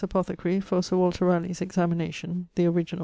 ],apothecary, 0.03 0.59
for 0.59 0.81
Sir 0.81 0.97
Walter 0.97 1.25
Raleigh's 1.25 1.61
examination 1.61 2.47
(the 2.55 2.65
originall). 2.65 2.99